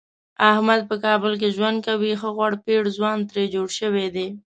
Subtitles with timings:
[0.51, 4.27] احمد په کابل کې ژوند کوي ښه غوړپېړ ځوان ترې جوړ شوی دی.